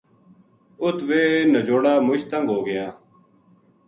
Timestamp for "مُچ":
2.05-2.21